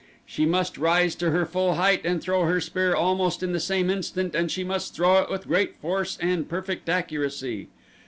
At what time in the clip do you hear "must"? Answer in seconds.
0.47-0.79, 4.63-4.95